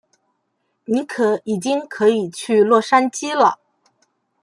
[0.85, 3.59] 尼可已经可以去洛杉矶了。